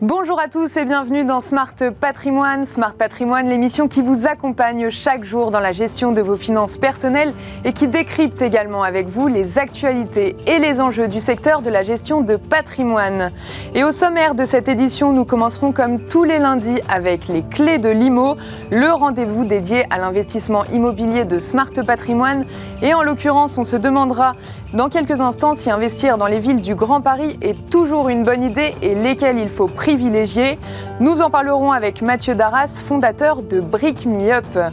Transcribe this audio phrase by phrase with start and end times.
[0.00, 2.64] Bonjour à tous et bienvenue dans Smart Patrimoine.
[2.64, 7.34] Smart Patrimoine, l'émission qui vous accompagne chaque jour dans la gestion de vos finances personnelles
[7.64, 11.82] et qui décrypte également avec vous les actualités et les enjeux du secteur de la
[11.82, 13.32] gestion de patrimoine.
[13.74, 17.78] Et au sommaire de cette édition, nous commencerons comme tous les lundis avec les clés
[17.78, 18.36] de l'IMO,
[18.70, 22.44] le rendez-vous dédié à l'investissement immobilier de Smart Patrimoine.
[22.82, 24.36] Et en l'occurrence, on se demandera
[24.74, 28.42] dans quelques instants si investir dans les villes du Grand Paris est toujours une bonne
[28.42, 30.58] idée et lesquelles il faut privilégier.
[31.00, 34.72] Nous en parlerons avec Mathieu Darras, fondateur de Brick Me Up.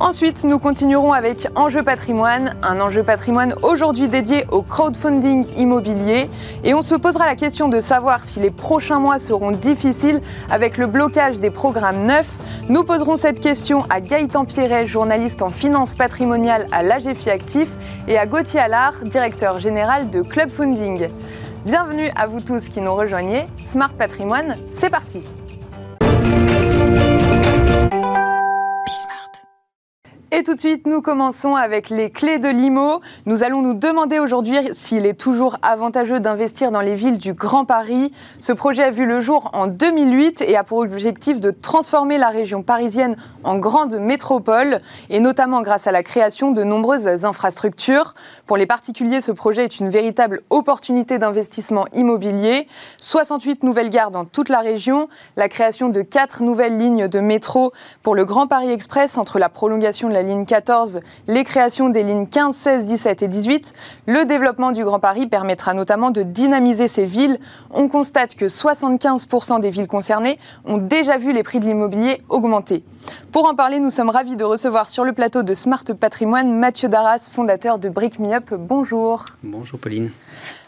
[0.00, 6.30] Ensuite, nous continuerons avec Enjeu patrimoine, un enjeu patrimoine aujourd'hui dédié au crowdfunding immobilier.
[6.64, 10.78] Et on se posera la question de savoir si les prochains mois seront difficiles avec
[10.78, 12.38] le blocage des programmes neufs.
[12.70, 17.68] Nous poserons cette question à Gaëtan Pierret, journaliste en finance patrimoniale à l'AGFI Actif,
[18.08, 21.10] et à Gauthier Allard, directeur général de Club Funding.
[21.66, 23.44] Bienvenue à vous tous qui nous rejoignez.
[23.64, 25.28] Smart Patrimoine, c'est parti!
[30.32, 33.00] Et tout de suite, nous commençons avec les clés de l'IMO.
[33.26, 37.64] Nous allons nous demander aujourd'hui s'il est toujours avantageux d'investir dans les villes du Grand
[37.64, 38.12] Paris.
[38.38, 42.28] Ce projet a vu le jour en 2008 et a pour objectif de transformer la
[42.28, 48.14] région parisienne en grande métropole, et notamment grâce à la création de nombreuses infrastructures.
[48.46, 52.68] Pour les particuliers, ce projet est une véritable opportunité d'investissement immobilier.
[52.98, 57.72] 68 nouvelles gares dans toute la région, la création de 4 nouvelles lignes de métro
[58.04, 62.02] pour le Grand Paris Express entre la prolongation de la ligne 14, les créations des
[62.02, 63.72] lignes 15, 16, 17 et 18.
[64.06, 67.38] Le développement du Grand Paris permettra notamment de dynamiser ces villes.
[67.72, 72.84] On constate que 75% des villes concernées ont déjà vu les prix de l'immobilier augmenter.
[73.32, 76.88] Pour en parler, nous sommes ravis de recevoir sur le plateau de Smart Patrimoine Mathieu
[76.88, 78.52] Darras, fondateur de Brick Me Up.
[78.58, 79.24] Bonjour.
[79.42, 80.10] Bonjour Pauline.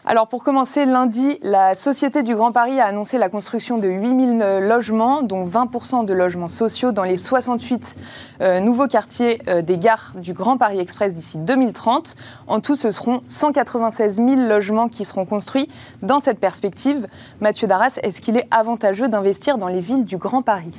[0.05, 4.37] Alors pour commencer, lundi, la Société du Grand Paris a annoncé la construction de 8000
[4.67, 7.95] logements, dont 20% de logements sociaux dans les 68
[8.41, 12.17] euh, nouveaux quartiers euh, des gares du Grand Paris Express d'ici 2030.
[12.49, 15.69] En tout, ce seront 196 000 logements qui seront construits
[16.03, 17.07] dans cette perspective.
[17.41, 20.75] Mathieu Darras, est-ce qu'il est avantageux d'investir dans les villes du Grand Paris?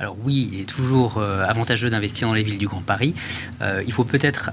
[0.00, 3.14] Alors oui, il est toujours euh, avantageux d'investir dans les villes du Grand Paris.
[3.86, 4.50] il faut peut-être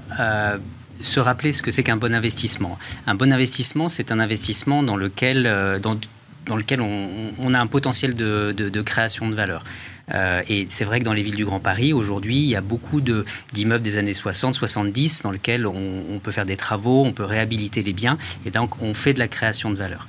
[1.02, 2.78] se rappeler ce que c'est qu'un bon investissement.
[3.06, 5.98] Un bon investissement, c'est un investissement dans lequel, euh, dans,
[6.46, 9.64] dans lequel on, a un potentiel de, de création de valeur.
[10.14, 12.60] Euh, et c'est vrai que dans les villes du Grand Paris, aujourd'hui, il y a
[12.60, 17.24] beaucoup d'immeubles des années 60, 70 dans lesquels on, peut faire des travaux, on peut
[17.24, 20.06] réhabiliter les biens, et donc on fait de la création de valeur.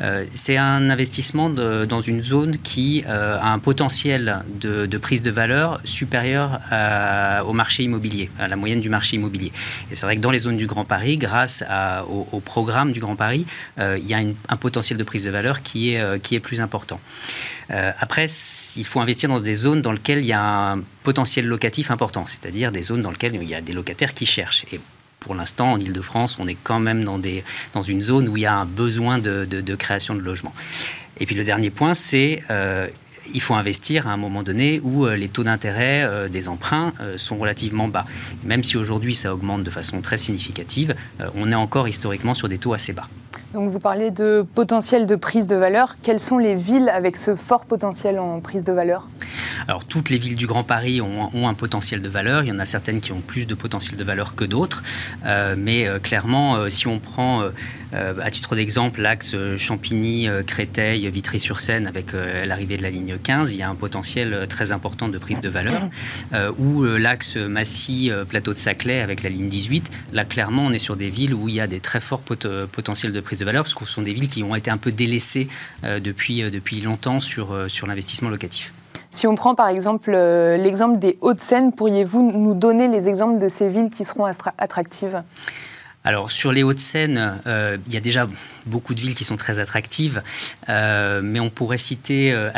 [0.00, 5.30] Euh, c'est un investissement dans une zone qui euh, a un potentiel de, prise de
[5.30, 6.60] valeur supérieur
[7.46, 9.52] au marché immobilier, à la moyenne du marché immobilier.
[9.90, 11.64] Et c'est vrai que dans les zones du Grand Paris, grâce
[12.08, 13.46] au, programme du Grand Paris,
[13.78, 17.00] il y a un potentiel de prise de valeur qui est plus important.
[17.70, 18.26] Euh, après,
[18.76, 22.26] il faut investir dans des zones dans lesquelles il y a un potentiel locatif important,
[22.26, 24.64] c'est-à-dire des zones dans lesquelles il y a des locataires qui cherchent.
[24.72, 24.80] Et
[25.20, 27.20] pour l'instant, en Ile-de-France, on est quand même dans,
[27.82, 30.54] une zone où il y a un besoin de, de, création de logements.
[31.18, 32.88] Et puis le dernier point, c'est euh,
[33.32, 36.94] il faut investir à un moment donné où euh, les taux d'intérêt euh, des emprunts
[37.18, 38.06] sont relativement bas.
[38.44, 40.94] Même si aujourd'hui ça augmente de façon très significative,
[41.34, 43.08] on est encore historiquement sur des taux assez bas.
[43.52, 45.96] Donc vous parlez de potentiel de prise de valeur.
[46.02, 49.08] Quelles sont les villes avec ce fort potentiel en prise de valeur?
[49.66, 52.44] Alors toutes les villes du Grand Paris ont, un potentiel de valeur.
[52.44, 54.84] Il y en a certaines qui ont plus de potentiel de valeur que d'autres.
[55.26, 57.42] Euh, mais euh, clairement, euh, si on prend
[57.92, 62.12] à titre d'exemple l'axe Champigny, Créteil, Vitry-sur-Seine avec
[62.44, 65.48] l'arrivée de la ligne 15, il y a un potentiel très important de prise de
[65.48, 65.88] valeur.
[66.58, 70.96] ou l'axe Massy, Plateau de Saclay avec la ligne 18, là clairement on est sur
[70.96, 73.74] des villes où il y a des très forts potentiels de prise de valeur, parce
[73.74, 75.48] que ce sont des villes qui ont été un peu délaissées
[75.84, 76.50] euh, depuis, euh,
[76.84, 78.72] longtemps euh, sur l'investissement locatif.
[79.10, 83.68] Si on prend par exemple l'exemple des Hauts-de-Seine, pourriez-vous nous donner les exemples de ces
[83.68, 85.22] villes qui seront attractives?
[86.02, 88.26] Alors sur les Hauts-de-Seine, euh, il y a déjà
[88.64, 90.22] beaucoup de villes qui sont très attractives,
[90.70, 92.50] euh, mais on pourrait citer euh,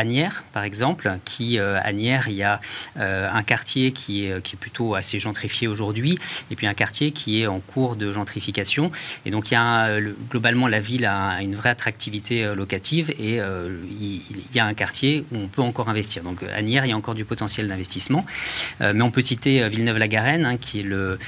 [0.53, 2.61] par exemple, qui Agnières, il y a
[2.97, 6.19] un quartier qui est, qui est plutôt assez gentrifié aujourd'hui,
[6.51, 8.91] et puis un quartier qui est en cours de gentrification.
[9.25, 9.99] Et donc il y a
[10.31, 14.21] globalement la ville a une vraie attractivité locative et il,
[14.55, 16.23] y a un quartier où on peut encore investir.
[16.23, 18.27] Donc Agnières, il y a encore du potentiel d'investissement,
[18.81, 21.19] mais on peut citer Villeneuve-la-Garenne, hein, qui est le euh,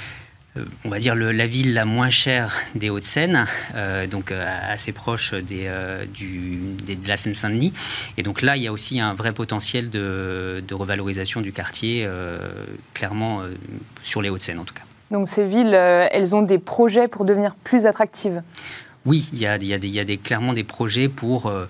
[0.85, 5.33] on va dire, la ville la moins chère des Hauts-de-Seine, euh, donc euh, assez proche
[5.35, 7.73] de la Seine-Saint-Denis.
[8.17, 12.09] Et donc là, il y a aussi un vrai potentiel de, revalorisation du quartier,
[12.95, 13.43] clairement
[14.03, 14.83] sur les Hauts-de-Seine en tout cas.
[15.11, 18.43] Donc ces villes, elles ont des projets pour devenir plus attractives?
[19.07, 21.67] Oui, il y a, clairement des projets pour, euh,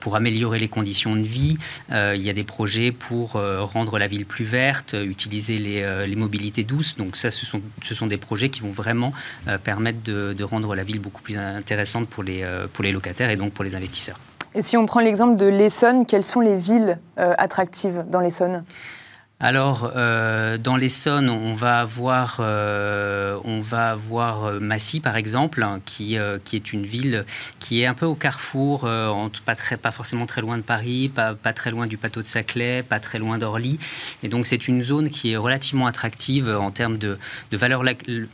[0.00, 1.58] pour améliorer les conditions de vie.
[1.92, 6.16] Euh, il y a des projets pour euh, rendre la ville plus verte, utiliser les,
[6.16, 6.96] mobilités douces.
[6.96, 9.12] Donc ça, ce sont, des projets qui vont vraiment
[9.62, 13.74] permettre de, rendre la ville beaucoup plus intéressante pour les locataires et donc pour les
[13.74, 14.18] investisseurs.
[14.54, 18.64] Et si on prend l'exemple de l'Essonne, quelles sont les villes attractives dans l'Essonne?
[19.40, 25.62] Alors, euh, dans l'Essonne, on va avoir, euh, on va avoir euh, Massy, par exemple,
[25.62, 27.24] hein, qui, qui est une ville
[27.60, 28.80] qui est un peu au carrefour,
[29.44, 32.26] pas, très, pas forcément très loin de Paris, pas, pas très loin du plateau de
[32.26, 33.78] Saclay, pas très loin d'Orly.
[34.24, 37.16] Et donc, c'est une zone qui est relativement attractive en termes de,
[37.52, 37.84] de valeur,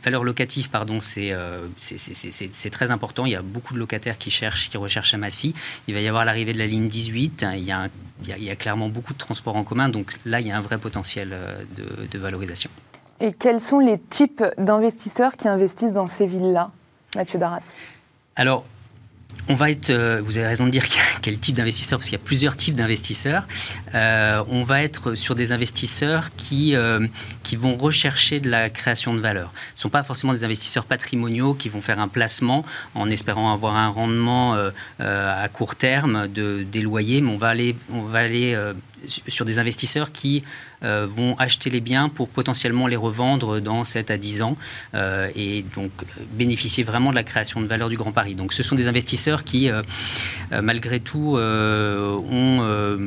[0.03, 0.69] valeur locative.
[0.71, 1.35] Pardon, c'est
[1.77, 3.27] c'est très important.
[3.27, 5.53] Il y a beaucoup de locataires qui cherchent, qui recherchent à Massy.
[5.87, 7.45] Il va y avoir l'arrivée de la ligne 18.
[7.57, 7.89] Il y a un
[8.23, 10.61] il y, a, clairement beaucoup de transports en commun, donc là, il y a un
[10.61, 12.69] vrai potentiel euh, de, de valorisation.
[13.19, 16.71] Et quels sont les types d'investisseurs qui investissent dans ces villes-là,
[17.15, 17.77] Mathieu Darras?
[18.35, 18.65] Alors,
[19.47, 20.83] on va être, euh, vous avez raison de dire
[21.21, 23.47] quel type d'investisseur, parce qu'il y a plusieurs types d'investisseurs.
[23.93, 27.07] Euh, on va être sur des investisseurs qui, euh,
[27.43, 29.51] qui vont rechercher de la création de valeur.
[29.75, 32.65] Ce ne sont pas forcément des investisseurs patrimoniaux qui vont faire un placement
[32.95, 34.55] en espérant avoir un rendement
[34.99, 38.57] à court terme de, des loyers, mais on va aller, on va aller
[39.27, 40.43] sur des investisseurs qui
[40.83, 44.57] euh, vont acheter les biens pour potentiellement les revendre dans 7 à 10 ans
[44.93, 45.91] euh, et donc
[46.33, 48.35] bénéficier vraiment de la création de valeur du Grand Paris.
[48.35, 49.81] Donc ce sont des investisseurs qui, euh,
[50.61, 52.99] malgré tout, ont,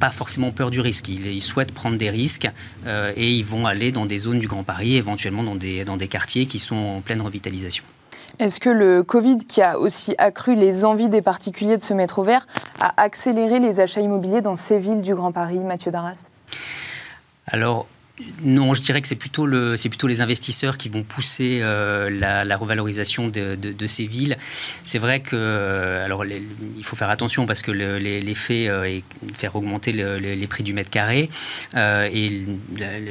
[0.00, 1.08] pas forcément peur du risque.
[1.08, 2.48] Ils, souhaitent prendre des risques
[2.86, 6.08] et ils vont aller dans des zones du Grand Paris, éventuellement dans des, dans des
[6.08, 7.84] quartiers qui sont en pleine revitalisation.
[8.38, 12.18] Est-ce que le Covid, qui a aussi accru les envies des particuliers de se mettre
[12.18, 12.46] au vert,
[12.80, 16.28] a accéléré les achats immobiliers dans ces villes du Grand Paris, Mathieu Darras?
[18.42, 23.86] Non, je dirais que c'est plutôt, les investisseurs qui vont pousser euh, la, revalorisation de,
[23.86, 24.36] ces villes.
[24.84, 29.02] C'est vrai que, euh, alors, il faut faire attention parce que l'effet euh, est
[29.34, 31.28] faire augmenter les prix du mètre carré
[31.74, 32.46] et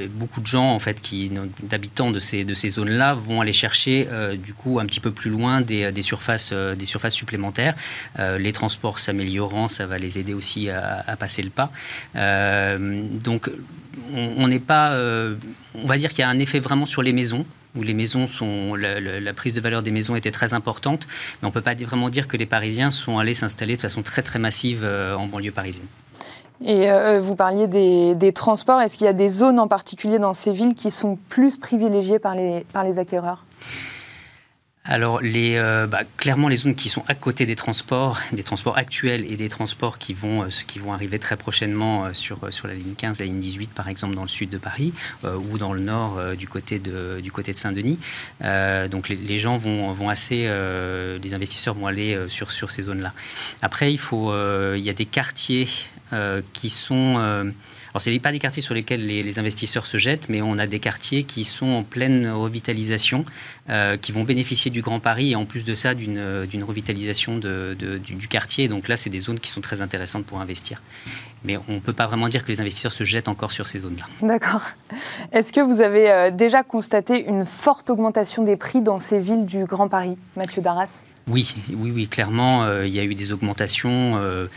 [0.10, 1.32] beaucoup de gens, en fait, qui
[1.62, 4.08] d'habitants de ces, zones-là, vont aller chercher
[4.44, 7.76] du coup un petit peu plus loin des, surfaces, des surfaces supplémentaires.
[8.18, 11.72] les transports s'améliorant, ça va les aider aussi à, à passer le pas.
[12.16, 13.50] donc
[14.14, 14.92] on n'est pas.
[14.92, 15.36] Euh,
[15.74, 18.26] on va dire qu'il y a un effet vraiment sur les maisons où les maisons
[18.26, 21.08] sont la, prise de valeur des maisons était très importante,
[21.42, 24.02] mais on ne peut pas vraiment dire que les Parisiens sont allés s'installer de façon
[24.02, 25.88] très très massive euh, en banlieue parisienne.
[26.64, 28.82] Et euh, vous parliez des, transports.
[28.82, 32.20] Est-ce qu'il y a des zones en particulier dans ces villes qui sont plus privilégiées
[32.20, 33.44] par les, par les acquéreurs?
[34.88, 38.78] Alors, les, euh, bah, clairement, les zones qui sont à côté des transports, des transports
[38.78, 42.68] actuels et des transports qui vont, euh, qui vont arriver très prochainement euh, sur, sur
[42.68, 44.94] la ligne 15, la ligne 18, par exemple, dans le sud de Paris
[45.24, 48.00] ou dans le nord du côté de, de Saint-Denis.
[48.92, 50.48] donc, les, gens vont, vont assez,
[51.22, 53.14] les investisseurs vont aller sur, sur ces zones-là.
[53.62, 54.34] Après, il, faut,
[54.76, 55.68] il y a des quartiers
[56.54, 57.54] qui sont
[57.96, 60.68] alors, ce n'est pas des quartiers sur lesquels les, investisseurs se jettent, mais on a
[60.68, 63.24] des quartiers qui sont en pleine revitalisation,
[63.70, 66.20] euh, qui vont bénéficier du Grand Paris et en plus de ça, d'une
[66.62, 68.68] revitalisation de, du, quartier.
[68.68, 70.82] Donc là, c'est des zones qui sont très intéressantes pour investir.
[71.46, 73.80] Mais on ne peut pas vraiment dire que les investisseurs se jettent encore sur ces
[73.80, 74.28] zones-là.
[74.28, 74.64] D'accord.
[75.32, 79.46] Est-ce que vous avez euh, déjà constaté une forte augmentation des prix dans ces villes
[79.46, 81.06] du Grand Paris, Mathieu Darras?
[81.28, 84.18] Oui, oui, oui, clairement, euh, il y a eu des augmentations.
[84.18, 84.48] Euh,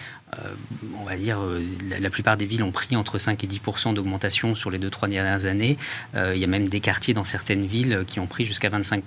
[0.98, 1.62] on va dire, euh,
[2.00, 5.46] la, plupart des villes ont pris entre 5 et 10% d'augmentation sur les 2-3 dernières
[5.46, 5.78] années.
[6.14, 9.04] Euh, il y a même des quartiers dans certaines villes qui ont pris jusqu'à 25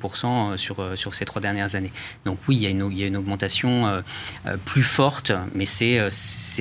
[0.56, 1.92] sur, sur ces trois dernières années.
[2.26, 4.04] Donc oui, il y a une, une augmentation
[4.66, 6.10] plus forte, mais c'est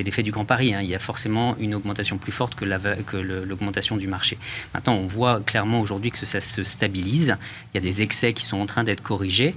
[0.03, 0.73] l'effet du Grand Paris.
[0.73, 0.81] Hein.
[0.81, 4.37] Il y a forcément une augmentation plus forte que l'augmentation du marché.
[4.73, 7.35] Maintenant, on voit clairement aujourd'hui que ça se stabilise.
[7.73, 9.55] Il y a des excès qui sont en train d'être corrigés,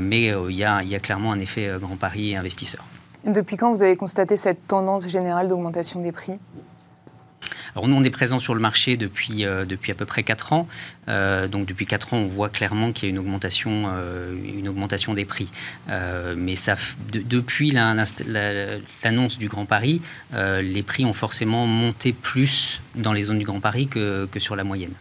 [0.00, 2.84] mais il y, a, il y a clairement un effet Grand Paris investisseur.
[3.24, 6.38] Depuis quand vous avez constaté cette tendance générale d'augmentation des prix?
[7.74, 10.52] Alors nous, on est présent sur le marché depuis, euh, depuis à peu près 4
[10.52, 10.66] ans.
[11.08, 14.68] Euh, donc depuis 4 ans, on voit clairement qu'il y a une augmentation, euh, une
[14.68, 15.50] augmentation des prix.
[16.36, 16.74] mais ça,
[17.12, 20.00] depuis l'annonce du Grand Paris,
[20.32, 24.56] les prix ont forcément monté plus dans les zones du Grand Paris que, que sur
[24.56, 24.92] la moyenne.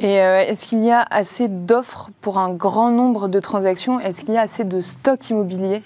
[0.00, 4.00] Et est-ce qu'il y a assez d'offres pour un grand nombre de transactions?
[4.00, 5.82] Est-ce qu'il y a assez de stocks immobiliers?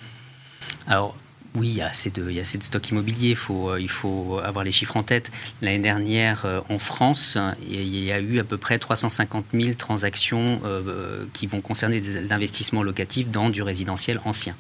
[0.87, 1.15] Alors,
[1.55, 3.31] oui, il y a assez de, stocks immobiliers.
[3.31, 5.31] Il faut, euh, avoir les chiffres en tête.
[5.63, 7.39] L'année dernière, euh, en France,
[7.69, 12.83] il y a eu à peu près 350 000 transactions euh, qui vont concerner l'investissement
[12.83, 14.55] locatif dans du résidentiel ancien.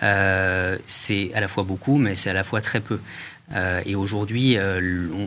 [0.00, 2.98] c'est à la fois beaucoup, mais c'est à la fois très peu.
[3.84, 4.56] Et aujourd'hui,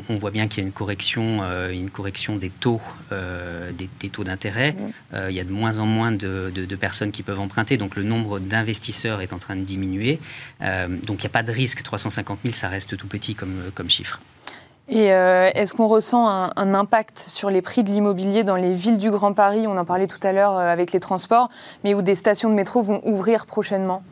[0.10, 4.76] on, voit bien qu'il y a une correction, une correction des taux, des, taux d'intérêt.
[5.14, 8.40] Il y a de moins en moins de, personnes qui peuvent emprunter, donc le nombre
[8.40, 10.20] d'investisseurs est en train de diminuer.
[10.62, 11.84] donc il n'y a pas de risque.
[11.84, 14.20] 350 000, ça reste tout petit comme, comme chiffre.
[14.88, 18.98] Et euh, est-ce qu'on ressent un, impact sur les prix de l'immobilier dans les villes
[18.98, 19.66] du Grand Paris?
[19.68, 21.50] On en parlait tout à l'heure euh, avec les transports,
[21.84, 24.04] mais où des stations de métro vont ouvrir prochainement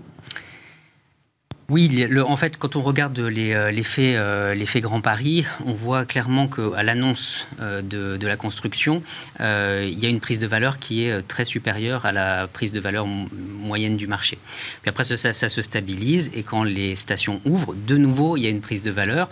[1.70, 7.48] oui, en fait, quand on regarde l'effet euh, Grand Paris, on voit clairement qu'à l'annonce
[7.60, 9.02] de, la construction,
[9.40, 12.80] il y a une prise de valeur qui est très supérieure à la prise de
[12.80, 14.38] valeur moyenne du marché.
[14.82, 18.48] Puis après, ça, ça, se stabilise et quand les stations ouvrent, de nouveau, il y
[18.48, 19.30] a une prise de valeur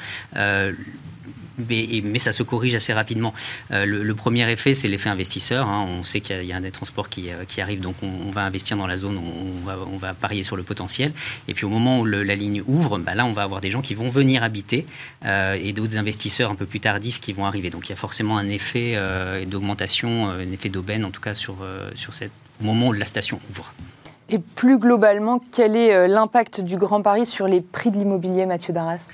[1.58, 3.34] mais, ça se corrige assez rapidement.
[3.72, 5.68] Euh, le, premier effet, c'est l'effet investisseur.
[5.68, 5.88] Hein.
[5.90, 8.88] On sait qu'il y, a des transports qui, euh, arrive, donc on, va investir dans
[8.88, 11.12] la zone, on va, parier sur le potentiel.
[11.48, 13.82] Et puis au moment où la ligne ouvre, bah là, on va avoir des gens
[13.82, 14.86] qui vont venir habiter
[15.26, 17.70] euh, et d'autres investisseurs un peu plus tardifs qui vont arriver.
[17.70, 18.98] Donc il y a forcément un effet
[19.46, 21.58] d'augmentation, un effet d'aubaine, en tout cas, sur,
[21.96, 22.12] sur
[22.62, 23.74] au moment où la station ouvre.
[24.30, 28.74] Et plus globalement, quel est l'impact du Grand Paris sur les prix de l'immobilier, Mathieu
[28.74, 29.10] Darras?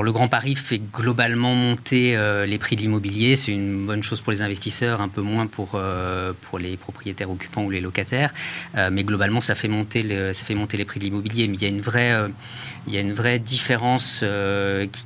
[0.00, 4.22] Le Grand Paris fait globalement monter euh, les prix de l'immobilier, c'est une bonne chose
[4.22, 8.32] pour les investisseurs, un peu moins pour, euh, les propriétaires occupants ou les locataires,
[8.76, 11.48] euh, mais globalement ça fait, monter les prix de l'immobilier.
[11.48, 14.24] Mais il y a une vraie, différence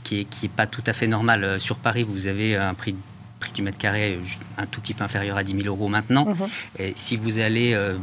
[0.04, 1.58] qui n'est est pas tout à fait normale.
[1.58, 2.94] Sur Paris, vous avez un prix
[3.38, 4.18] prix du mètre carré
[4.58, 6.26] un tout petit peu inférieur à 10 000 euros maintenant.
[6.26, 6.46] Mhm.
[6.78, 7.94] Et si vous allez euh,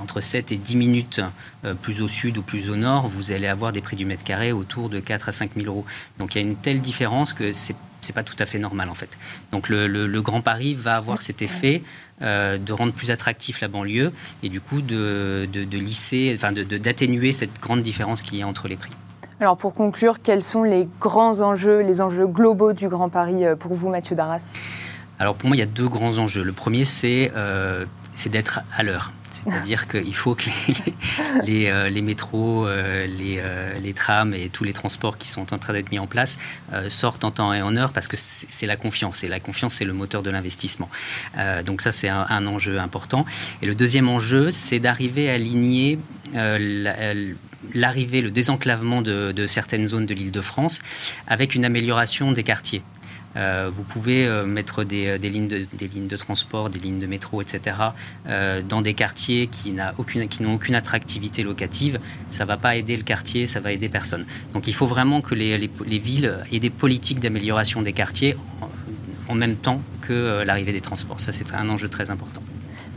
[0.00, 1.20] entre 7 et 10 minutes
[1.64, 4.24] euh, plus au sud ou plus au nord, vous allez avoir des prix du mètre
[4.24, 5.84] carré autour de 4 à 5 000 euros.
[6.18, 8.88] Donc il y a une telle différence que c'est c'est pas tout à fait normal
[8.88, 9.18] en fait.
[9.52, 11.82] Donc le, Grand Paris va avoir cet effet
[12.22, 17.32] euh, de rendre plus attractif la banlieue et du coup de, de, lisser, enfin d'atténuer
[17.32, 18.92] cette grande différence qu'il y a entre les prix.
[19.38, 23.54] Alors pour conclure, quels sont les grands enjeux, les enjeux globaux du Grand Paris euh,
[23.54, 24.52] pour vous, Mathieu Darras?
[25.18, 26.42] Alors pour moi, il y a deux grands enjeux.
[26.42, 27.84] Le premier, c'est euh,
[28.28, 29.12] d'être à l'heure.
[29.30, 30.44] C'est-à-dire qu'il faut que
[31.44, 33.42] les, les, les, métros, les,
[33.82, 36.38] les, trams et tous les transports qui sont en train d'être mis en place
[36.88, 39.24] sortent en temps et en heure parce que c'est la confiance.
[39.24, 40.88] Et la confiance, c'est le moteur de l'investissement.
[41.64, 43.26] donc ça, c'est un, un, enjeu important.
[43.62, 45.98] Et le deuxième enjeu, c'est d'arriver à aligner
[46.32, 47.14] la,
[47.74, 50.80] l'arrivée, le désenclavement de, certaines zones de l'île de France
[51.26, 52.82] avec une amélioration des quartiers.
[53.36, 57.06] Euh, vous pouvez euh, mettre des, lignes de, des, lignes de, transport, des lignes de
[57.06, 57.76] métro, etc.,
[58.28, 62.00] euh, dans des quartiers qui n'ont aucune, aucune, attractivité locative.
[62.30, 64.24] Ça ne va pas aider le quartier, ça va aider personne.
[64.54, 69.32] Donc il faut vraiment que les, les, villes aient des politiques d'amélioration des quartiers en,
[69.32, 71.20] en même temps que l'arrivée des transports.
[71.20, 72.42] Ça, c'est un enjeu très important.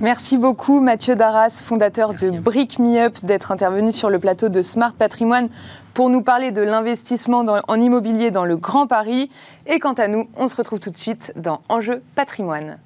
[0.01, 4.61] Merci beaucoup Mathieu Darras, fondateur de Brick Me Up, d'être intervenu sur le plateau de
[4.61, 5.49] Smart Patrimoine
[5.93, 9.29] pour nous parler de l'investissement en immobilier dans le Grand Paris.
[9.67, 12.77] Et quant à nous, on se retrouve tout de suite dans Enjeu Patrimoine.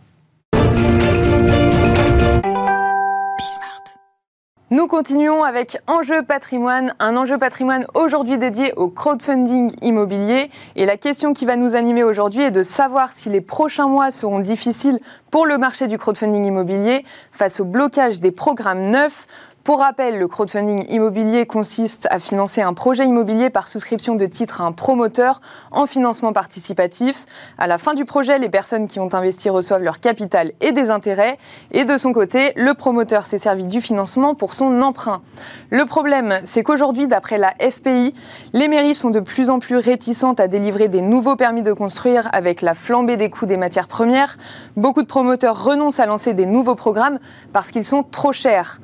[4.73, 10.49] Nous continuons avec Enjeu patrimoine, un enjeu patrimoine aujourd'hui dédié au crowdfunding immobilier.
[10.75, 14.09] Et la question qui va nous animer aujourd'hui est de savoir si les prochains mois
[14.09, 19.27] seront difficiles pour le marché du crowdfunding immobilier face au blocage des programmes neufs
[19.63, 24.59] pour rappel, le crowdfunding immobilier consiste à financer un projet immobilier par souscription de titres
[24.59, 25.39] à un promoteur
[25.71, 27.25] en financement participatif.
[27.57, 30.89] À la fin du projet, les personnes qui ont investi reçoivent leur capital et des
[30.89, 31.37] intérêts.
[31.71, 35.21] Et de son côté, le promoteur s'est servi du financement pour son emprunt.
[35.69, 38.13] Le problème, c'est qu'aujourd'hui, d'après la FPI,
[38.51, 42.27] les mairies sont de plus en plus réticentes à délivrer des nouveaux permis de construire
[42.33, 44.37] avec la flambée des coûts des matières premières.
[44.75, 47.19] Beaucoup de promoteurs renoncent à lancer des nouveaux programmes
[47.53, 48.81] parce qu'ils sont trop chers.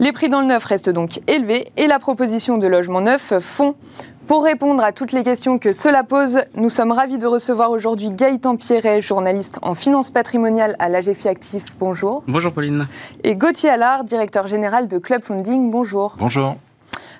[0.00, 3.76] Les prix dans le neuf restent donc élevés et la proposition de logement neuf fond.
[4.26, 8.08] Pour répondre à toutes les questions que cela pose, nous sommes ravis de recevoir aujourd'hui
[8.08, 11.64] Gaëtan Pierret, journaliste en finance patrimoniale à l'AGFI Actif.
[11.78, 12.24] Bonjour.
[12.26, 12.88] Bonjour Pauline.
[13.22, 15.70] Et Gauthier Allard, directeur général de Club Funding.
[15.70, 16.16] Bonjour.
[16.18, 16.56] Bonjour.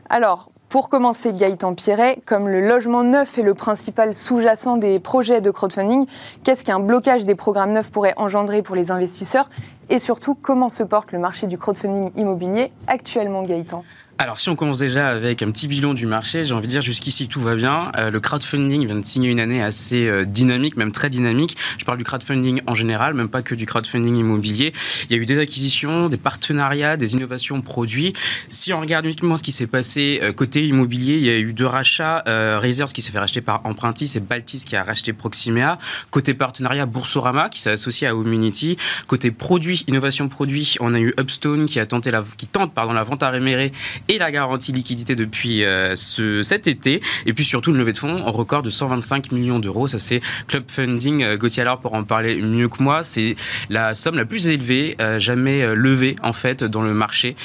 [0.09, 5.40] Alors, pour commencer, Gaëtan Pierret, comme le logement neuf est le principal sous-jacent des projets
[5.40, 6.07] de crowdfunding,
[6.43, 9.49] qu'est-ce qu'un blocage des programmes neufs pourrait engendrer pour les investisseurs
[9.88, 13.85] et surtout, comment se porte le marché du crowdfunding immobilier actuellement, Gaëtan?
[14.16, 16.83] Alors, si on commence déjà avec un petit bilan du marché, j'ai envie de dire
[16.83, 17.90] jusqu'ici tout va bien.
[17.97, 21.56] Euh, le crowdfunding vient de signer une année assez euh, dynamique, même très dynamique.
[21.78, 24.73] Je parle du crowdfunding en général, même pas que du crowdfunding immobilier.
[25.09, 28.12] Il y a eu des acquisitions, des partenariats, des innovations produits.
[28.50, 31.52] Si on regarde uniquement ce qui s'est passé euh, côté immobilier, il y a eu
[31.52, 32.23] deux rachats.
[32.25, 35.78] Razors qui s'est fait racheter par Empruntis et Baltis qui a racheté Proximea.
[36.11, 38.76] Côté partenariat, Boursorama qui s'est associé à Humanity.
[39.06, 42.75] Côté produits produit, innovation produit, on a eu Upstone qui, a tenté la, qui tente
[42.75, 43.71] pardon, la vente à réméré
[44.08, 47.00] et la garantie liquidité depuis euh, ce, cet été.
[47.26, 49.88] Et puis surtout une levée de fonds en record de 125 millions d'euros.
[49.88, 51.23] Ça c'est Club Funding.
[51.23, 53.02] Euh, Gauthier alors pour en parler mieux que moi.
[53.02, 53.34] C'est
[53.70, 57.37] la somme la plus élevée euh, jamais levée en fait dans le marché.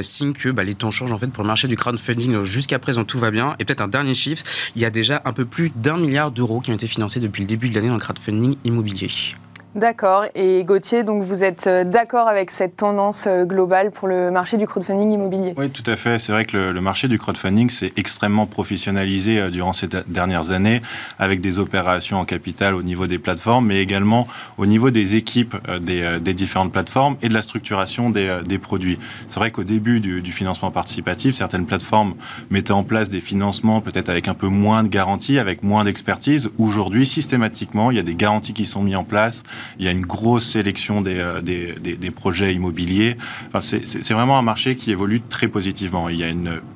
[0.00, 2.42] signe que bah, les temps changent en fait pour le marché du crowdfunding.
[2.44, 3.56] Jusqu'à présent tout va bien.
[3.58, 4.44] Et peut-être un dernier chiffre,
[4.76, 7.42] il y a déjà un peu plus d'un milliard d'euros qui ont été financés depuis
[7.42, 9.10] le début de l'année dans le crowdfunding immobilier.
[9.78, 10.24] D'accord.
[10.34, 14.56] Et Gauthier, donc vous êtes euh, d'accord avec cette tendance euh, globale pour le marché
[14.56, 15.52] du crowdfunding immobilier?
[15.56, 16.18] Oui, tout à fait.
[16.18, 20.82] C'est vrai que le, marché du crowdfunding s'est extrêmement professionnalisé euh, durant ces dernières années,
[21.20, 25.56] avec des opérations en capital au niveau des plateformes, mais également au niveau des équipes
[25.80, 28.98] des, différentes plateformes et de la structuration des, produits.
[29.28, 32.14] C'est vrai qu'au début du, du, financement participatif, certaines plateformes
[32.50, 36.50] mettaient en place des financements peut-être avec un peu moins de garanties, avec moins d'expertise.
[36.58, 39.44] Aujourd'hui, systématiquement, il y a des garanties qui sont mises en place
[39.78, 43.16] il y a une grosse sélection des, euh, des, projets immobiliers.
[43.60, 46.08] C'est vraiment un marché qui évolue très positivement.
[46.08, 46.28] Il y a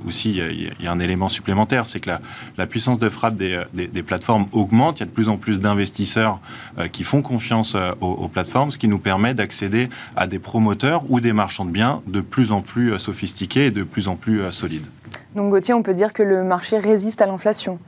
[0.07, 2.21] aussi il y a, un élément supplémentaire, c'est que la,
[2.59, 4.99] la, puissance de frappe des, des, plateformes augmente.
[4.99, 6.41] Il y a de plus en plus d'investisseurs
[6.79, 10.39] euh, qui font confiance euh, aux, aux, plateformes, ce qui nous permet d'accéder à des
[10.39, 14.17] promoteurs ou des marchands de biens de plus en plus sophistiqués et de plus en
[14.17, 14.87] plus solides.
[15.35, 17.79] Donc Gauthier, on peut dire que le marché résiste à l'inflation?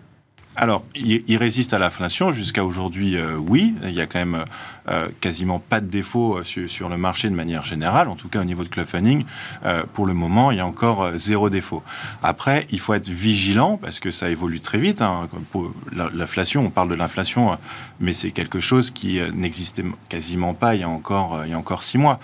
[0.57, 2.33] Alors, il, résiste à l'inflation.
[2.33, 3.75] Jusqu'à aujourd'hui, oui.
[3.83, 4.45] Il y a quand même
[4.91, 8.43] euh, quasiment pas de défaut euh, sur, le marché de manière générale, en tout cas
[8.43, 9.25] au niveau de club funding.
[9.65, 11.83] Euh, pour le moment, il y a encore zéro défaut.
[12.23, 15.01] Après, il faut être vigilant parce que ça évolue très vite.
[15.01, 15.31] Hein.
[15.53, 17.57] Pour l'inflation, on parle de l'inflation,
[17.99, 22.21] mais c'est quelque chose qui n'existait quasiment pas il y a encore, six mois.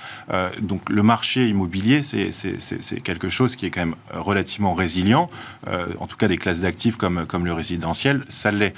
[0.60, 5.30] donc le marché immobilier, c'est quelque chose qui est quand même relativement résilient.
[5.66, 8.74] en tout cas, des classes d'actifs comme le résidentiel, ça l'est.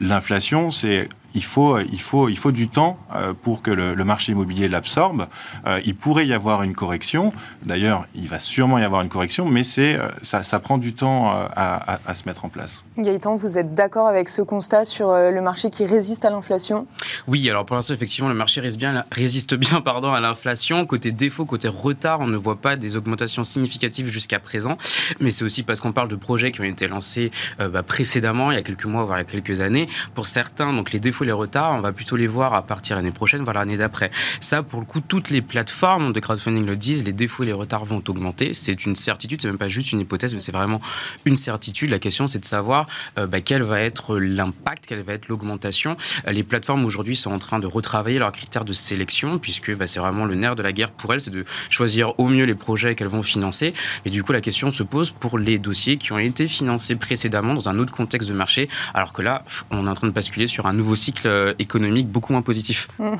[0.00, 4.32] L'inflation, c'est il faut, il faut, il faut du temps euh, pour que le, marché
[4.32, 5.26] immobilier l'absorbe.
[5.66, 7.32] Euh, il pourrait y avoir une correction.
[7.64, 10.94] D'ailleurs, il va sûrement y avoir une correction, mais c'est, euh, ça, ça, prend du
[10.94, 12.84] temps à, à, se mettre en place.
[12.96, 16.86] Gaëtan, vous êtes d'accord avec ce constat sur le marché qui résiste à l'inflation?
[17.26, 20.86] Oui, alors pour l'instant, effectivement, le marché résiste bien, résiste bien pardon, à l'inflation.
[20.86, 24.78] Côté défaut, côté retard, on ne voit pas des augmentations significatives jusqu'à présent.
[25.20, 28.54] Mais c'est aussi parce qu'on parle de projets qui ont été lancés bah, précédemment, il
[28.54, 29.88] y a quelques mois, voire il y a quelques années.
[30.14, 33.10] Pour certains, donc les défauts les retards, on va plutôt les voir à partir l'année
[33.10, 34.10] prochaine, voire l'année d'après.
[34.40, 37.52] Ça, pour le coup, toutes les plateformes de crowdfunding le disent, les défauts et les
[37.52, 38.54] retards vont augmenter.
[38.54, 40.80] C'est une certitude, c'est même pas juste une hypothèse, mais c'est vraiment
[41.24, 41.90] une certitude.
[41.90, 42.86] La question, c'est de savoir
[43.18, 45.96] euh, bah, quel va être l'impact, quelle va être l'augmentation.
[46.26, 49.86] Euh, les plateformes aujourd'hui sont en train de retravailler leurs critères de sélection, puisque bah,
[49.86, 52.54] c'est vraiment le nerf de la guerre pour elles, c'est de choisir au mieux les
[52.54, 53.74] projets qu'elles vont financer.
[54.04, 57.54] Et du coup, la question se pose pour les dossiers qui ont été financés précédemment
[57.54, 60.46] dans un autre contexte de marché, alors que là, on est en train de basculer
[60.46, 62.88] sur un nouveau cycle euh, économique beaucoup moins positif.
[62.98, 63.14] Mmh.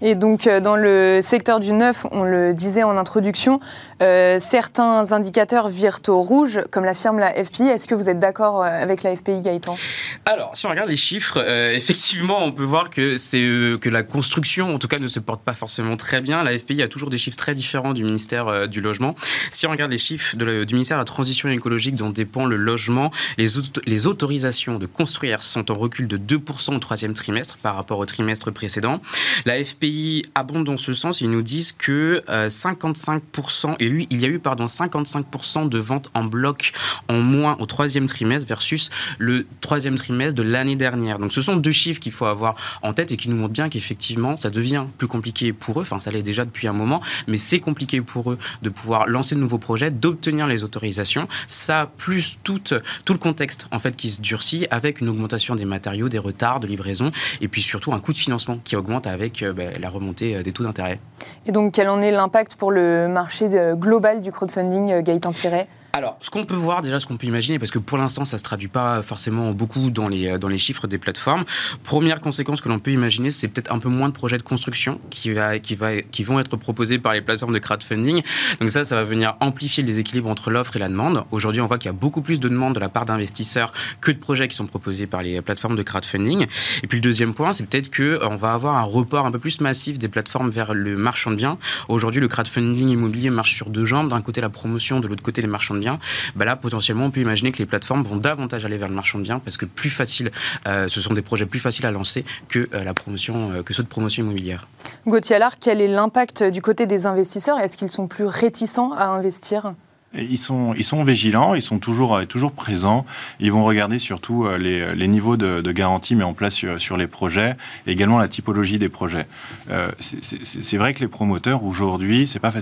[0.00, 3.60] Et donc, euh, dans le secteur du neuf, on le disait en introduction,
[4.00, 7.64] euh, certains indicateurs virent au rouge, comme l'affirme la FPI.
[7.64, 9.76] Est-ce que vous êtes d'accord avec la FPI, Gaëtan?
[10.24, 11.38] Alors, si on regarde les chiffres,
[11.74, 13.40] effectivement, on peut voir que, c'est,
[13.80, 16.44] que la construction, en tout cas, ne se porte pas forcément très bien.
[16.44, 19.16] La FPI a toujours des chiffres très différents du ministère du Logement.
[19.50, 23.10] Si on regarde les chiffres du ministère de la Transition écologique dont dépend le logement,
[23.36, 23.48] les,
[23.86, 28.06] les autorisations de construire sont en recul de 2% au troisième trimestre par rapport au
[28.06, 29.00] trimestre précédent.
[29.44, 31.20] La FPI abonde dans ce sens.
[31.20, 35.78] Ils nous disent que 55%, euh, et lui, il y a eu pardon, 55% de
[35.78, 36.72] ventes en bloc
[37.08, 41.18] en moins au troisième trimestre versus le troisième trimestre de l'année dernière.
[41.18, 43.68] Donc ce sont deux chiffres qu'il faut avoir en tête et qui nous montrent bien
[43.68, 45.82] qu'effectivement, ça devient plus compliqué pour eux.
[45.82, 49.34] Enfin, ça l'est déjà depuis un moment, mais c'est compliqué pour eux de pouvoir lancer
[49.34, 51.28] de nouveaux projets, d'obtenir les autorisations.
[51.48, 52.60] Ça, plus tout,
[53.04, 56.60] tout le contexte en fait qui se durcit avec une augmentation des matériaux, des retards
[56.60, 56.97] de livraison
[57.40, 60.42] et puis surtout un coût de financement qui augmente avec euh, bah, la remontée euh,
[60.42, 61.00] des taux d'intérêt.
[61.46, 65.68] Et donc, quel en est l'impact pour le marché global du crowdfunding, euh, Gaëtan Piret
[65.94, 68.36] alors, ce qu'on peut voir déjà, ce qu'on peut imaginer, parce que pour l'instant, ça
[68.36, 71.44] se traduit pas forcément beaucoup dans les, dans les chiffres des plateformes.
[71.82, 75.00] Première conséquence que l'on peut imaginer, c'est peut-être un peu moins de projets de construction
[75.08, 78.22] qui, va, qui, va, qui vont être proposés par les plateformes de crowdfunding.
[78.60, 81.24] Donc ça, ça va venir amplifier le déséquilibre entre l'offre et la demande.
[81.30, 83.72] Aujourd'hui, on voit qu'il y a beaucoup plus de demandes de la part d'investisseurs
[84.02, 86.46] que de projets qui sont proposés par les plateformes de crowdfunding.
[86.82, 89.38] Et puis le deuxième point, c'est peut-être qu'on euh, va avoir un report un peu
[89.38, 91.58] plus massif des plateformes vers le marchand de biens.
[91.88, 94.10] Aujourd'hui, le crowdfunding immobilier marche sur deux jambes.
[94.10, 95.98] D'un côté, la promotion, de l'autre côté, les marchands de biens
[96.34, 99.18] bah là, potentiellement, on peut imaginer que les plateformes vont davantage aller vers le marchand
[99.18, 100.30] de biens parce que plus facile,
[100.66, 103.74] euh, ce sont des projets plus faciles à lancer que, euh, la promotion, euh, que
[103.74, 104.68] ceux de promotion immobilière.
[105.06, 107.58] Gauthier Allard, quel est l'impact du côté des investisseurs?
[107.58, 109.74] Est-ce qu'ils sont plus réticents à investir?
[110.14, 110.72] Ils sont,
[111.04, 113.04] vigilants, ils sont toujours, euh, toujours présents.
[113.40, 116.96] Ils vont regarder surtout euh, les, les niveaux de, de, garantie mis en place sur,
[116.96, 119.26] les projets, et également la typologie des projets.
[119.70, 122.52] Euh, c'est vrai que les promoteurs aujourd'hui, c'est pas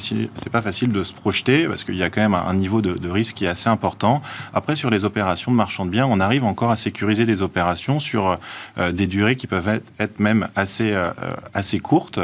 [0.52, 3.36] pas facile de se projeter parce qu'il y a quand même un, niveau de, risque
[3.36, 4.22] qui est assez important.
[4.52, 8.00] Après, sur les opérations de marchand de biens, on arrive encore à sécuriser des opérations
[8.00, 8.38] sur
[8.78, 11.10] euh, des durées qui peuvent être, même assez, euh,
[11.54, 12.18] assez courtes.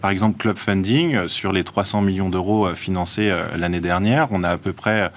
[0.00, 4.58] par exemple, Club Funding sur les 300 millions d'euros financés l'année dernière, on a à
[4.58, 5.10] peu près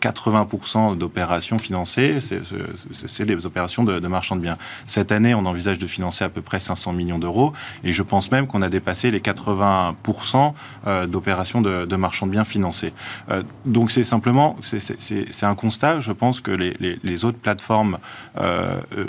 [0.00, 4.58] 80% euh, d'opérations financées, c'est des opérations de, de, marchands de biens.
[4.86, 8.30] Cette année, on envisage de financer à peu près 500 millions d'euros et je pense
[8.30, 10.52] même qu'on a dépassé les 80%
[10.86, 12.92] euh, d'opérations de, de, marchands de biens financées.
[13.30, 16.00] Euh, donc c'est simplement, c'est un constat.
[16.00, 17.98] Je pense que les, autres plateformes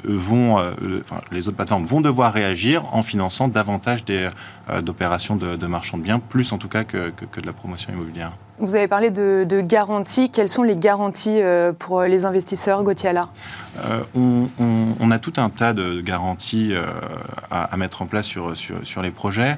[0.04, 5.98] vont, enfin, les autres plateformes vont devoir réagir en finançant davantage d'opérations de, de, marchands
[5.98, 8.32] de biens, plus en tout cas que de la promotion immobilière.
[8.60, 10.30] Vous avez parlé de, garanties.
[10.30, 13.34] Quelles sont les garanties euh, pour les investisseurs, Gauthier Allard?
[13.84, 14.02] Euh,
[15.00, 16.86] on, a tout un tas de garanties euh,
[17.52, 19.58] à, mettre en place sur, sur, les projets.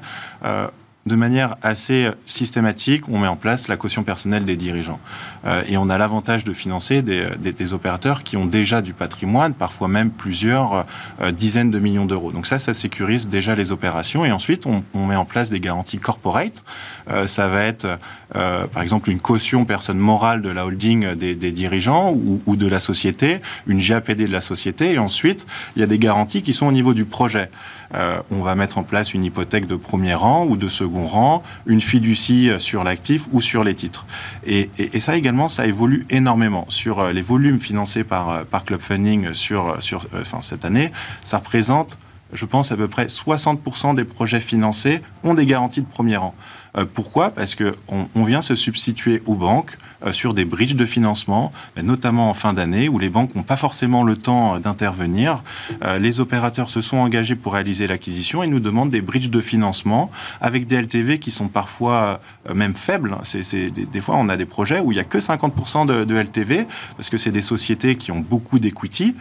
[1.08, 5.00] De manière assez systématique, on met en place la caution personnelle des dirigeants.
[5.46, 9.54] Euh, et on a l'avantage de financer des, des, opérateurs qui ont déjà du patrimoine,
[9.54, 10.86] parfois même plusieurs
[11.20, 12.32] euh, dizaines de millions d'euros.
[12.32, 14.24] Donc ça, ça sécurise déjà les opérations.
[14.24, 16.62] Et ensuite, on, met en place des garanties corporate.
[17.10, 17.86] Euh, ça va être,
[18.36, 22.56] euh, par exemple, une caution personne morale de la holding des, des dirigeants ou, ou,
[22.56, 24.92] de la société, une GAPD de la société.
[24.92, 27.50] Et ensuite, il y a des garanties qui sont au niveau du projet.
[27.94, 31.42] Euh, on va mettre en place une hypothèque de premier rang ou de second rang,
[31.66, 34.06] une fiducie sur l'actif ou sur les titres.
[34.44, 36.66] Et, et, et, ça également, ça évolue énormément.
[36.68, 40.92] Sur euh, les volumes financés par, euh, par Club Funding sur, sur enfin, cette année,
[41.22, 41.98] ça représente
[42.32, 46.34] je pense à peu près 60% des projets financés ont des garanties de premier rang.
[46.76, 50.86] Euh, pourquoi Parce qu'on on vient se substituer aux banques euh, sur des bridges de
[50.86, 51.52] financement,
[51.82, 55.42] notamment en fin d'année, où les banques n'ont pas forcément le temps euh, d'intervenir.
[56.00, 60.10] les opérateurs se sont engagés pour réaliser l'acquisition et nous demandent des bridges de financement
[60.40, 62.20] avec des LTV qui sont parfois
[62.54, 63.16] même faibles.
[63.92, 67.08] Des, fois, on a des projets où il n'y a que 50% de, LTV, parce
[67.08, 69.14] que c'est des sociétés qui ont beaucoup d'equity,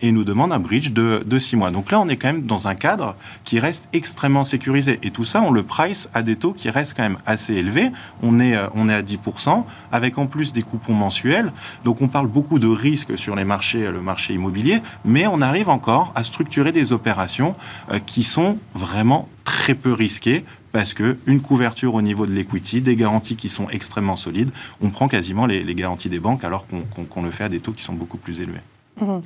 [0.00, 1.70] et nous demandent un bridge de, de 6 mois.
[1.70, 4.98] Donc là, on est quand même dans un cadre qui reste extrêmement sécurisé.
[5.02, 7.90] Et tout ça, on le price à des taux qui restent quand même assez élevés.
[8.22, 11.52] On est, on est à 10%, avec en plus des coupons mensuels.
[11.84, 15.68] Donc on parle beaucoup de risques sur les marchés, le marché immobilier, mais on arrive
[15.68, 17.54] encore à structurer des opérations
[17.90, 22.80] euh, qui sont vraiment très peu risquées parce que une couverture au niveau de l'equity,
[22.82, 26.80] des garanties qui sont extrêmement solides, on prend quasiment les, garanties des banques alors qu'on
[26.82, 28.60] qu qu le fait à des taux qui sont beaucoup plus élevés.
[29.00, 29.18] Mmh.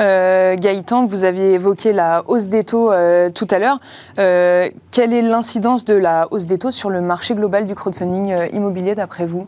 [0.00, 3.78] Euh, Gaëtan, vous aviez évoqué la hausse des taux euh, tout à l'heure.
[4.18, 8.34] Euh, quelle est l'incidence de la hausse des taux sur le marché global du crowdfunding
[8.52, 9.46] immobilier d'après vous?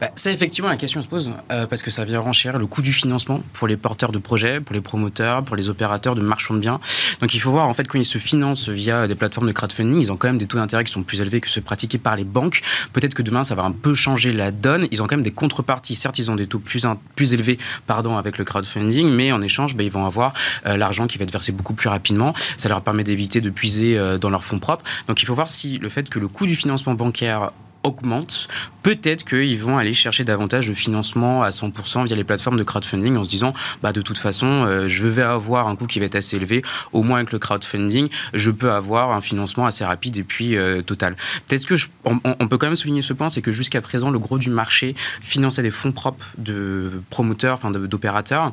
[0.00, 2.82] Bah, Ça, effectivement, la question se pose euh, parce que ça vient renchérir le coût
[2.82, 6.54] du financement pour les porteurs de projets, pour les promoteurs, pour les opérateurs de marchands
[6.54, 6.80] de biens.
[7.20, 10.00] Donc il faut voir, en fait, quand ils se financent via des plateformes de crowdfunding,
[10.00, 12.16] ils ont quand même des taux d'intérêt qui sont plus élevés que ceux pratiqués par
[12.16, 12.60] les banques.
[12.92, 14.86] Peut-être que demain, ça va un peu changer la donne.
[14.90, 15.96] Ils ont quand même des contreparties.
[15.96, 19.84] Certes, ils ont des taux plus, élevés pardon, avec le crowdfunding, mais en échange, bah,
[19.84, 20.32] ils vont avoir
[20.66, 22.34] euh, l'argent qui va être versé beaucoup plus rapidement.
[22.56, 24.84] Ça leur permet d'éviter de puiser euh, dans leurs fonds propres.
[25.08, 27.50] Donc il faut voir si le fait que le coût du financement bancaire
[27.84, 28.48] augmente,
[28.82, 33.16] peut-être qu'ils vont aller chercher davantage de financement à 100% via les plateformes de crowdfunding
[33.16, 36.06] en se disant bah de toute façon euh, je vais avoir un coût qui va
[36.06, 36.62] être assez élevé.
[36.92, 40.82] Au moins avec le crowdfunding je peux avoir un financement assez rapide et puis euh,
[40.82, 41.14] total.
[41.46, 44.18] Peut-être que je, on, peut quand même souligner ce point c'est que jusqu'à présent le
[44.18, 48.52] gros du marché finançait des fonds propres de promoteurs enfin d'opérateurs.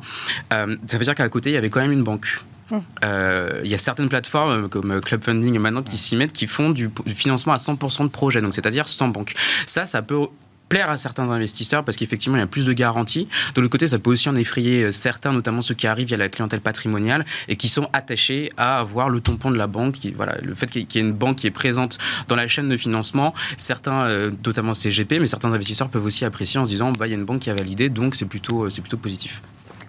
[0.52, 3.60] Euh, ça veut dire qu'à côté il y avait quand même une banque il euh,
[3.64, 7.14] y a certaines plateformes comme Club Funding maintenant qui s'y mettent, qui font du, du
[7.14, 9.34] financement à 100% de projets, donc c'est-à-dire sans banque.
[9.66, 10.26] Ça, ça peut
[10.72, 13.28] plaire à certains investisseurs parce qu'effectivement il y a plus de garanties.
[13.54, 16.30] De l'autre côté, ça peut aussi en effrayer certains, notamment ceux qui arrivent via la
[16.30, 19.96] clientèle patrimoniale et qui sont attachés à avoir le tampon de la banque.
[19.96, 22.70] Qui, voilà, le fait qu'il y ait une banque qui est présente dans la chaîne
[22.70, 26.90] de financement, certains, euh, notamment CGP, mais certains investisseurs peuvent aussi apprécier en se disant
[26.92, 29.42] bah, il y a une banque qui a validé, donc c'est plutôt, c'est plutôt positif.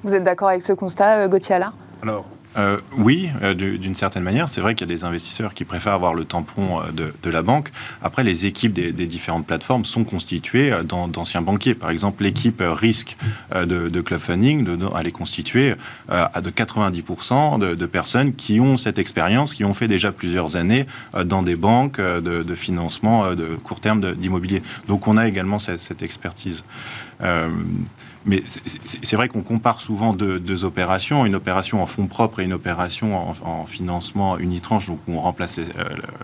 [0.03, 1.75] Vous êtes d'accord avec ce constat, Gauthier Allard?
[2.01, 4.49] Alors, euh, oui, euh, d'une certaine manière.
[4.49, 7.41] C'est vrai qu'il y a des investisseurs qui préfèrent avoir le tampon euh, de, la
[7.41, 7.71] banque.
[8.01, 11.73] Après, les équipes des, différentes plateformes sont constituées d'anciens banquiers.
[11.73, 13.17] Par exemple, l'équipe risque
[13.53, 15.75] de, Club Funding, de, elle est constituée
[16.09, 20.85] à de 90% de, personnes qui ont cette expérience, qui ont fait déjà plusieurs années
[21.25, 24.61] dans des banques de, financement de court terme d'immobilier.
[24.87, 26.63] Donc, on a également cette expertise.
[28.25, 32.43] Euh, mais c'est vrai qu'on compare souvent deux, opérations, une opération en fonds propres et
[32.43, 35.65] une opération en, financement unitranche, donc où on remplace les,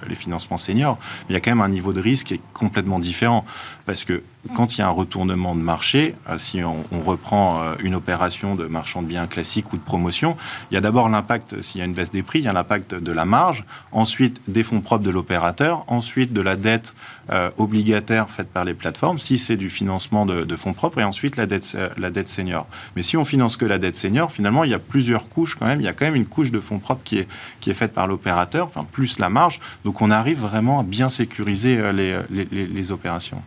[0.07, 0.97] les financements seniors.
[1.29, 3.45] Il y a quand même un niveau de risque qui est complètement différent.
[3.89, 4.21] Parce que
[4.53, 8.53] quand il y a un retournement de marché, euh, si on, reprend euh, une opération
[8.53, 10.37] de marchand de biens classique ou de promotion,
[10.69, 12.53] il y a d'abord l'impact, s'il y a une baisse des prix, il y a
[12.53, 16.93] l'impact de la marge, ensuite des fonds propres de l'opérateur, ensuite de la dette
[17.31, 21.37] euh, obligataire faite par les plateformes, si c'est du financement de, fonds propres, et ensuite
[21.37, 22.67] la dette, la dette senior.
[22.95, 25.65] Mais si on finance que la dette senior, finalement, il y a plusieurs couches quand
[25.65, 25.79] même.
[25.79, 27.27] Il y a quand même une couche de fonds propres qui est,
[27.59, 29.59] qui est faite par l'opérateur, enfin plus la marge.
[29.85, 33.41] Donc on arrive vraiment à bien sécuriser les, les, les opérations.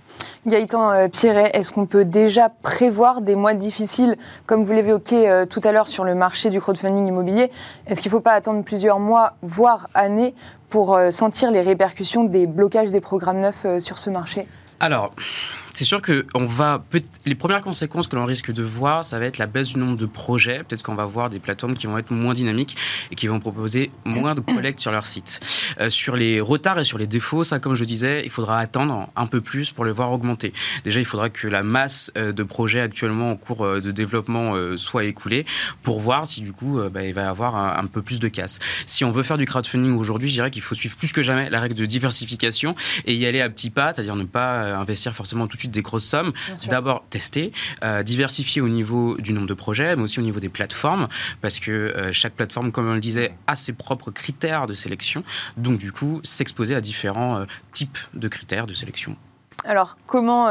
[0.44, 4.16] Gaëtan euh, Pierret, est-ce qu'on peut déjà prévoir des mois difficiles,
[4.46, 7.52] comme vous l'évoquiez euh, tout à l'heure sur le marché du crowdfunding immobilier
[7.86, 10.34] Est-ce qu'il ne faut pas attendre plusieurs mois, voire années,
[10.72, 14.48] pour euh, sentir les répercussions des blocages des programmes neufs sur ce marché?
[14.80, 15.12] Alors,
[15.82, 16.84] c'est sûr que on va
[17.26, 19.96] les premières conséquences que l'on risque de voir, ça va être la baisse du nombre
[19.96, 20.62] de projets.
[20.62, 22.76] Peut-être qu'on va voir des plateformes qui vont être moins dynamiques
[23.10, 25.40] et qui vont proposer moins de collectes sur leur site.
[25.80, 29.10] Euh, sur les retards et sur les défauts, ça, comme je disais, il faudra attendre
[29.16, 30.52] un peu plus pour le voir augmenter.
[30.84, 34.54] Déjà, il faudra que la masse euh, de projets actuellement en cours euh, de développement
[34.76, 35.44] soit écoulée
[35.82, 38.60] pour voir si du coup, bah, il va y avoir un, peu plus de casse.
[38.86, 41.50] Si on veut faire du crowdfunding aujourd'hui, je dirais qu'il faut suivre plus que jamais
[41.50, 45.48] la règle de diversification et y aller à petits pas, c'est-à-dire ne pas investir forcément
[45.48, 46.32] tout de suite des grosses sommes.
[46.68, 50.48] D'abord, tester, euh, diversifier au niveau du nombre de projets, mais aussi au niveau des
[50.48, 51.08] plateformes,
[51.40, 55.24] parce que euh, chaque plateforme, comme on le disait, a ses propres critères de sélection.
[55.56, 59.16] Donc, du coup, s'exposer à différents euh, types de critères de sélection.
[59.64, 60.48] Alors, comment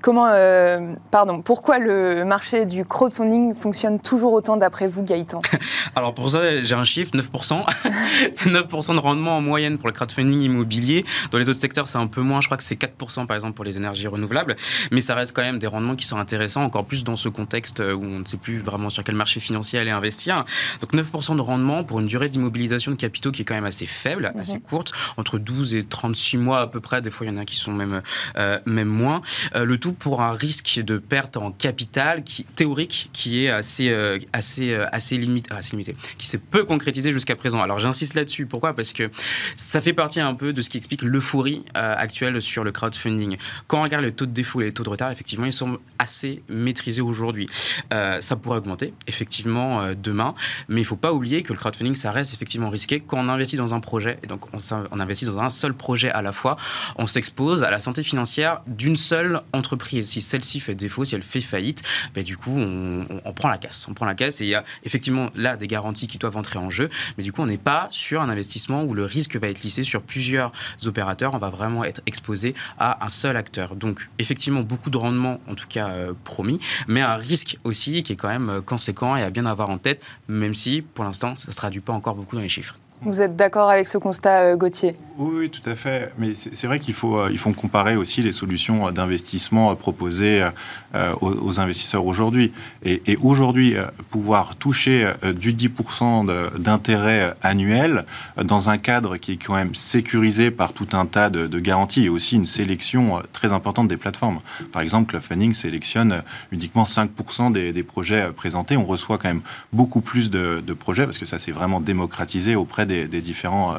[0.00, 5.40] Comment, euh, pardon, pourquoi le marché du crowdfunding fonctionne toujours autant d'après vous, Gaëtan?
[5.94, 7.64] Alors pour ça, j'ai un chiffre, 9%.
[8.32, 11.04] c'est 9% de rendement en moyenne pour le crowdfunding immobilier.
[11.30, 12.40] Dans les autres secteurs, c'est un peu moins.
[12.40, 14.56] Je crois que c'est 4% par exemple pour les énergies renouvelables.
[14.90, 17.80] Mais ça reste quand même des rendements qui sont intéressants, encore plus dans ce contexte
[17.80, 20.44] où on ne sait plus vraiment sur quel marché financier aller investir.
[20.80, 23.86] Donc 9% de rendement pour une durée d'immobilisation de capitaux qui est quand même assez
[23.86, 24.40] faible, mhm.
[24.40, 27.02] assez courte, entre 12 et 36 mois à peu près.
[27.02, 28.00] Des fois, il y en a qui sont même,
[28.38, 29.20] euh, même moins.
[29.54, 33.88] Euh, le tout pour un risque de perte en capital qui, théorique qui est assez,
[33.90, 37.60] euh, assez, euh, assez, limité, assez limité, qui s'est peu concrétisé jusqu'à présent.
[37.60, 38.46] Alors j'insiste là-dessus.
[38.46, 38.74] Pourquoi?
[38.74, 39.10] Parce que
[39.56, 43.36] ça fait partie un peu de ce qui explique l'euphorie euh, actuelle sur le crowdfunding.
[43.66, 45.78] Quand on regarde les taux de défaut et les taux de retard, effectivement, ils sont
[45.98, 47.48] assez maîtrisés aujourd'hui.
[47.90, 50.34] ça pourrait augmenter, effectivement, demain.
[50.68, 53.00] Mais il ne faut pas oublier que le crowdfunding, ça reste effectivement risqué.
[53.00, 54.58] Quand on investit dans un projet, et donc on,
[54.92, 56.56] on investit dans un seul projet à la fois,
[56.96, 61.22] on s'expose à la santé financière d'une seule entreprise si celle-ci fait défaut, si elle
[61.22, 61.82] fait faillite,
[62.14, 63.86] ben, du coup, on, prend la casse.
[63.88, 66.58] On prend la casse et il y a effectivement là des garanties qui doivent entrer
[66.58, 69.48] en jeu, mais du coup, on n'est pas sur un investissement où le risque va
[69.48, 70.52] être lissé sur plusieurs
[70.84, 71.34] opérateurs.
[71.34, 73.76] On va vraiment être exposé à un seul acteur.
[73.76, 78.12] Donc, effectivement, beaucoup de rendement, en tout cas euh, promis, mais un risque aussi qui
[78.12, 81.36] est quand même euh, conséquent et à bien avoir en tête, même si pour l'instant,
[81.36, 82.76] ça ne se traduit pas encore beaucoup dans les chiffres.
[83.04, 84.94] Vous êtes d'accord avec ce constat, euh, Gauthier?
[85.18, 86.12] Oui, tout à fait.
[86.18, 90.48] Mais c'est vrai qu'il faut, euh, il faut comparer aussi les solutions d'investissement proposées
[90.94, 92.52] euh, aux, investisseurs aujourd'hui.
[92.84, 93.74] Et, aujourd'hui,
[94.10, 98.04] pouvoir toucher du 10% d'intérêt annuel
[98.42, 102.08] dans un cadre qui est quand même sécurisé par tout un tas de, garanties et
[102.08, 104.40] aussi une sélection très importante des plateformes.
[104.72, 108.76] Par exemple, Funding sélectionne uniquement 5% des, projets présentés.
[108.76, 112.86] On reçoit quand même beaucoup plus de, projets parce que ça s'est vraiment démocratisé auprès
[112.86, 113.76] des, différents,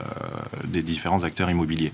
[0.63, 1.93] des différents acteurs immobiliers.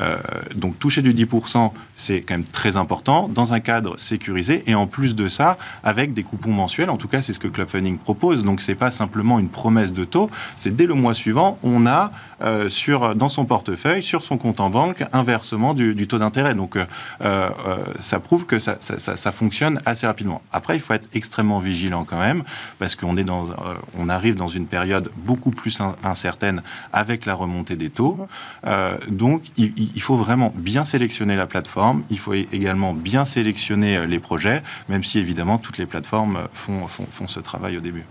[0.00, 0.16] Euh,
[0.54, 4.86] donc toucher du 10%, c'est quand même très important dans un cadre sécurisé et en
[4.86, 6.90] plus de ça, avec des coupons mensuels.
[6.90, 8.44] En tout cas, c'est ce que Club Funding propose.
[8.44, 12.12] Donc c'est pas simplement une promesse de taux, c'est dès le mois suivant, on a
[12.42, 16.54] euh, sur, dans son portefeuille, sur son compte en banque, un versement du, taux d'intérêt.
[16.54, 17.48] Donc euh,
[17.98, 20.42] ça prouve que ça, ça, fonctionne assez rapidement.
[20.52, 22.42] Après, il faut être extrêmement vigilant quand même
[22.78, 23.48] parce qu'on est dans,
[23.96, 26.59] on arrive dans une période beaucoup plus incertaine
[26.92, 28.18] avec la remontée des taux.
[28.66, 32.04] Euh, donc, il, faut vraiment bien sélectionner la plateforme.
[32.10, 36.86] Il faut également bien sélectionner euh, les projets, même si évidemment toutes les plateformes font,
[36.86, 38.04] font, ce travail au début.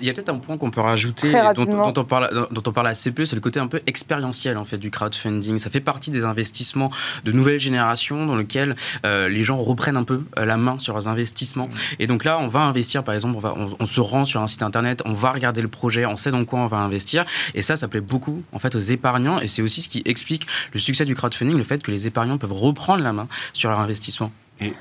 [0.00, 2.88] Il y a peut-être un point qu'on peut rajouter, dont, on parle, dont on parle
[2.88, 5.58] assez peu, c'est le côté un peu expérientiel en fait du crowdfunding.
[5.58, 6.90] Ça fait partie des investissements
[7.24, 11.08] de nouvelle génération dans lequel euh, les gens reprennent un peu la main sur leurs
[11.08, 11.68] investissements.
[11.98, 14.46] Et donc là, on va investir, par exemple, on, va, on, se rend sur un
[14.46, 17.24] site internet, on va regarder le projet, on sait dans quoi on va investir.
[17.54, 19.40] Et ça, ça plaît beaucoup en fait aux épargnants.
[19.40, 22.38] Et c'est aussi ce qui explique le succès du crowdfunding, le fait que les épargnants
[22.38, 24.30] peuvent reprendre la main sur leur investissement.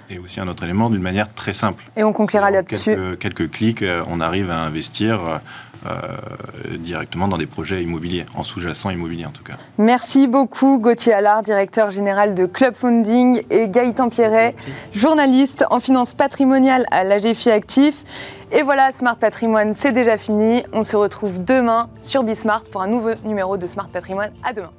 [0.10, 1.84] Et, aussi un autre élément d'une manière très simple.
[1.98, 2.96] Et on conclura là-dessus.
[2.96, 5.41] Quelques, quelques, clics, on arrive à investir
[5.88, 9.54] euh, directement dans des projets immobiliers, en sous-jacent immobilier en tout cas.
[9.80, 14.54] Merci beaucoup Gauthier Allard, directeur général de Club Funding, et Gaëtan Pierret,
[14.94, 18.04] journaliste en finance patrimoniale à l'AGFI Actif.
[18.52, 20.63] Et voilà, Smart Patrimoine, c'est déjà fini.
[20.72, 24.32] On se retrouve demain sur Bismart pour un nouveau numéro de Smart Patrimoine.
[24.44, 24.70] À demain.